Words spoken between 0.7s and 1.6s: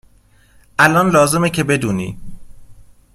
.الان لازمه